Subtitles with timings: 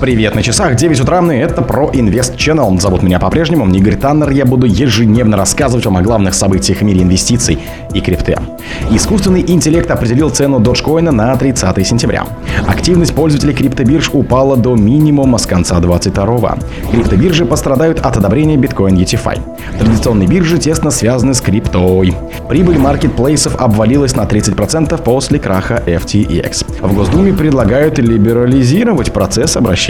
[0.00, 2.80] Привет на часах, 9 утра, и это про Invest Channel.
[2.80, 4.30] Зовут меня по-прежнему Игорь Таннер.
[4.30, 7.58] Я буду ежедневно рассказывать вам о главных событиях в мире инвестиций
[7.92, 8.38] и крипты.
[8.90, 12.24] Искусственный интеллект определил цену Dogecoin на 30 сентября.
[12.66, 16.90] Активность пользователей криптобирж упала до минимума с конца 22-го.
[16.90, 19.38] Криптобиржи пострадают от одобрения Bitcoin ETFI.
[19.78, 22.14] Традиционные биржи тесно связаны с криптой.
[22.48, 26.64] Прибыль маркетплейсов обвалилась на 30% после краха FTX.
[26.80, 29.89] В Госдуме предлагают либерализировать процесс обращения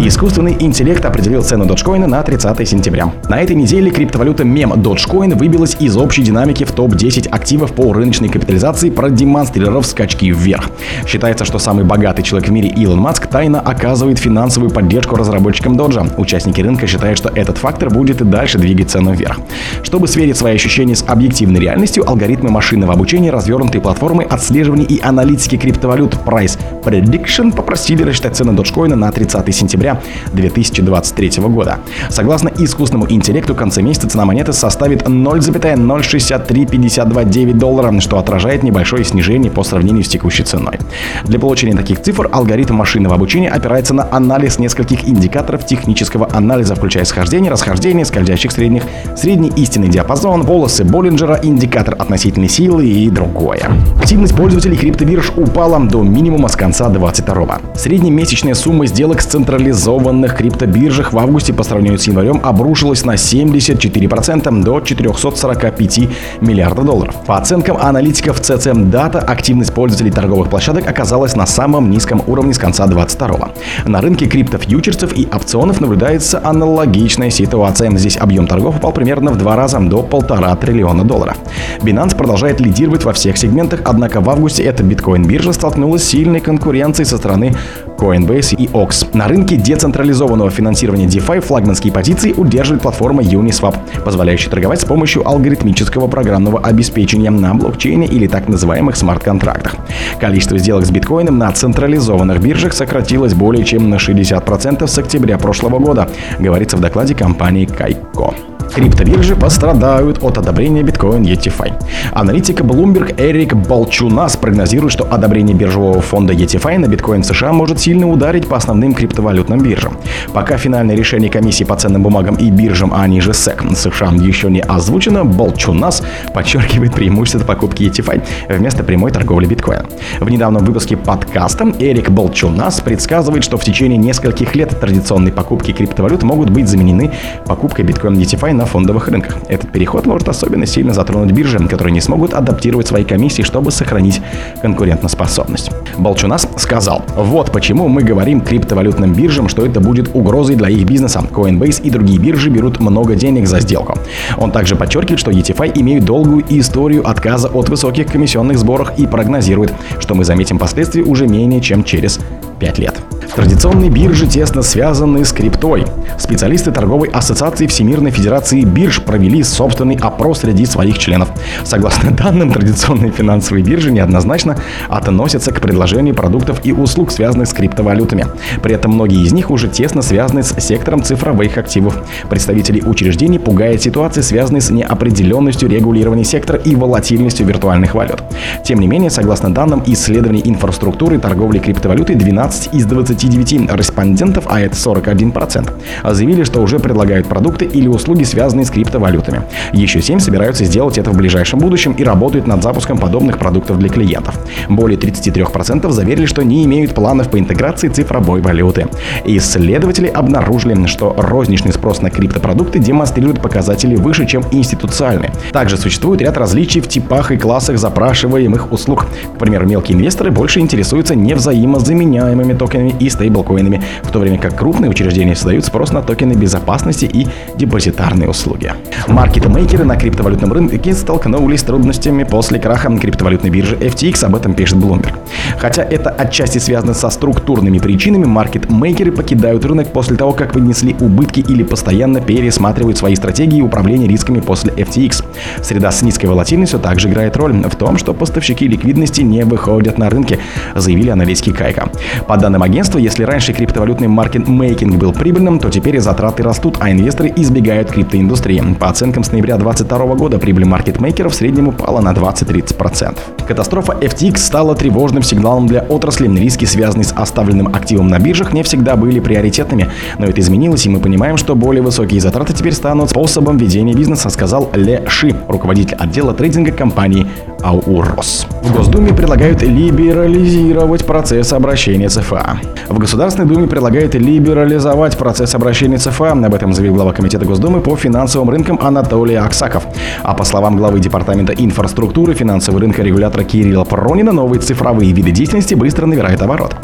[0.00, 3.12] Искусственный интеллект определил цену Dogecoin на 30 сентября.
[3.28, 8.28] На этой неделе криптовалюта мем Dogecoin выбилась из общей динамики в топ-10 активов по рыночной
[8.28, 10.70] капитализации, продемонстрировав скачки вверх.
[11.06, 16.06] Считается, что самый богатый человек в мире Илон Маск тайно оказывает финансовую поддержку разработчикам доджа.
[16.16, 19.38] Участники рынка считают, что этот фактор будет и дальше двигать цену вверх.
[19.82, 25.56] Чтобы сверить свои ощущения с объективной реальностью, алгоритмы машинного обучения, развернутые платформы отслеживания и аналитики
[25.56, 30.00] криптовалют Price Prediction попросили рассчитать цену Dogecoin на 30 сентября
[30.32, 31.78] 2023 года.
[32.08, 39.50] Согласно искусственному интеллекту, в конце месяца цена монеты составит 0,06352,9 доллара, что отражает небольшое снижение
[39.50, 40.80] по сравнению с текущей ценой.
[41.24, 47.04] Для получения таких цифр алгоритм машинного обучения опирается на анализ нескольких индикаторов технического анализа, включая
[47.04, 48.82] схождение, расхождение, скользящих средних,
[49.16, 53.70] средний истинный диапазон, волосы Боллинджера, индикатор относительной силы и другое.
[53.98, 61.12] Активность пользователей криптобирж упала до минимума с конца 22 Среднемесячная сумма сделок с централизованных криптобиржах
[61.12, 65.98] в августе по сравнению с январем обрушилась на 74% до 445
[66.40, 67.14] миллиардов долларов.
[67.26, 72.58] По оценкам аналитиков CCM Data, активность пользователей торговых площадок оказалась на самом низком уровне с
[72.58, 73.50] конца 22
[73.84, 77.90] На рынке криптофьючерсов и опционов наблюдается аналогичная ситуация.
[77.96, 81.36] Здесь объем торгов упал примерно в два раза до полтора триллиона долларов.
[81.80, 86.61] Binance продолжает лидировать во всех сегментах, однако в августе эта биткоин-биржа столкнулась с сильной конкуренцией
[87.04, 87.54] со стороны
[87.98, 89.16] Coinbase и OX.
[89.16, 96.08] На рынке децентрализованного финансирования DeFi флагманские позиции удерживает платформа Uniswap, позволяющая торговать с помощью алгоритмического
[96.08, 99.76] программного обеспечения на блокчейне или так называемых смарт-контрактах.
[100.20, 105.78] Количество сделок с биткоином на централизованных биржах сократилось более чем на 60% с октября прошлого
[105.78, 106.08] года,
[106.38, 108.34] говорится в докладе компании Кайко.
[108.74, 111.74] Криптобиржи пострадают от одобрения биткоин ETFI.
[112.12, 118.08] Аналитика Bloomberg Эрик Балчунас прогнозирует, что одобрение биржевого фонда ETFI на биткоин США может сильно
[118.08, 119.98] ударить по основным криптовалютным биржам.
[120.32, 124.60] Пока финальное решение комиссии по ценным бумагам и биржам, а ниже SEC США еще не
[124.60, 126.02] озвучено, Балчунас
[126.32, 129.84] подчеркивает преимущество покупки ETFI вместо прямой торговли биткоина.
[130.20, 136.22] В недавнем выпуске подкаста Эрик Балчунас предсказывает, что в течение нескольких лет традиционные покупки криптовалют
[136.22, 137.12] могут быть заменены
[137.44, 139.38] покупкой биткоин ETFI на на фондовых рынках.
[139.48, 144.22] Этот переход может особенно сильно затронуть биржи, которые не смогут адаптировать свои комиссии, чтобы сохранить
[144.62, 145.72] конкурентоспособность.
[145.98, 151.24] Болчунас сказал, вот почему мы говорим криптовалютным биржам, что это будет угрозой для их бизнеса.
[151.32, 153.98] Coinbase и другие биржи берут много денег за сделку.
[154.38, 159.74] Он также подчеркивает, что ETFI имеют долгую историю отказа от высоких комиссионных сборах и прогнозирует,
[159.98, 162.20] что мы заметим последствия уже менее чем через
[162.60, 163.11] 5 лет.
[163.34, 165.86] Традиционные биржи тесно связаны с криптой.
[166.18, 171.30] Специалисты торговой ассоциации Всемирной Федерации бирж провели собственный опрос среди своих членов.
[171.64, 178.26] Согласно данным, традиционные финансовые биржи неоднозначно относятся к предложению продуктов и услуг, связанных с криптовалютами.
[178.62, 182.02] При этом многие из них уже тесно связаны с сектором цифровых активов.
[182.28, 188.22] Представители учреждений пугает ситуация, связанная с неопределенностью регулирования сектора и волатильностью виртуальных валют.
[188.64, 194.60] Тем не менее, согласно данным исследований инфраструктуры торговли криптовалютой, 12 из 20 29 респондентов, а
[194.60, 195.70] это 41%,
[196.12, 199.42] заявили, что уже предлагают продукты или услуги, связанные с криптовалютами.
[199.72, 203.88] Еще 7 собираются сделать это в ближайшем будущем и работают над запуском подобных продуктов для
[203.88, 204.38] клиентов.
[204.68, 208.86] Более 33% заверили, что не имеют планов по интеграции цифровой валюты.
[209.24, 215.32] Исследователи обнаружили, что розничный спрос на криптопродукты демонстрирует показатели выше, чем институциальные.
[215.52, 219.06] Также существует ряд различий в типах и классах запрашиваемых услуг.
[219.34, 224.90] К примеру, мелкие инвесторы больше интересуются невзаимозаменяемыми токенами и стейблкоинами, в то время как крупные
[224.90, 227.26] учреждения создают спрос на токены безопасности и
[227.56, 228.72] депозитарные услуги.
[229.08, 234.78] Маркетмейкеры на криптовалютном рынке столкнулись с трудностями после краха криптовалютной биржи FTX, об этом пишет
[234.78, 235.14] Bloomberg.
[235.58, 241.40] Хотя это отчасти связано со структурными причинами, маркетмейкеры покидают рынок после того, как вынесли убытки
[241.40, 245.24] или постоянно пересматривают свои стратегии управления рисками после FTX.
[245.62, 250.10] Среда с низкой волатильностью также играет роль в том, что поставщики ликвидности не выходят на
[250.10, 250.38] рынки,
[250.74, 251.90] заявили аналитики Кайка.
[252.26, 257.32] По данным агентства, если раньше криптовалютный маркетмейкинг был прибыльным, то теперь затраты растут, а инвесторы
[257.36, 258.62] избегают криптоиндустрии.
[258.78, 263.16] По оценкам с ноября 2022 года прибыль маркетмейкеров в среднем упала на 20-30%.
[263.46, 266.22] Катастрофа FTX стала тревожным сигналом для отрасли.
[266.22, 269.88] Риски, связанные с оставленным активом на биржах, не всегда были приоритетными.
[270.18, 274.30] Но это изменилось, и мы понимаем, что более высокие затраты теперь станут способом ведения бизнеса,
[274.30, 277.26] сказал Ле Ши, руководитель отдела трейдинга компании
[277.62, 278.46] АУРОС.
[278.62, 282.58] В Госдуме предлагают либерализировать процесс обращения ЦФА.
[282.88, 286.32] В Государственной Думе предлагают либерализовать процесс обращения ЦФА.
[286.32, 289.84] Об этом заявил глава Комитета Госдумы по финансовым рынкам Анатолий Аксаков.
[290.22, 295.74] А по словам главы Департамента инфраструктуры финансового рынка регулятора Кирилла Пронина, новые цифровые виды деятельности
[295.74, 296.76] быстро набирают оборот.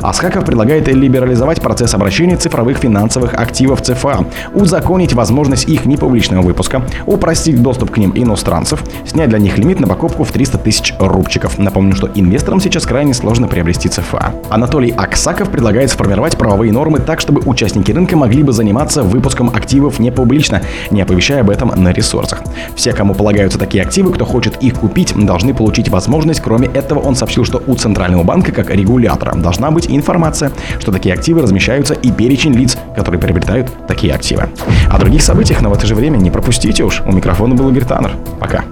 [0.00, 7.62] Аскаков предлагает либерализовать процесс обращения цифровых финансовых активов ЦФА, узаконить возможность их непубличного выпуска, упростить
[7.62, 11.58] доступ к ним иностранцев, снять для них лимит на покупку в 300 тысяч рубчиков.
[11.58, 14.34] Напомню, что инвесторам сейчас крайне сложно приобрести ЦФА.
[14.50, 19.98] Анатолий Аксаков предлагает сформировать правовые нормы так, чтобы участники рынка могли бы заниматься выпуском активов
[19.98, 22.42] не публично, не оповещая об этом на ресурсах.
[22.74, 26.40] Все, кому полагаются такие активы, кто хочет их купить, должны получить возможность.
[26.40, 30.50] Кроме этого, он сообщил, что у Центрального банка, как регулятора, должна быть информация,
[30.80, 34.48] что такие активы размещаются и перечень лиц, которые приобретают такие активы.
[34.90, 37.02] О других событиях, но в это же время не пропустите уж.
[37.06, 38.16] У микрофона был Игорь Таннер.
[38.40, 38.64] Пока.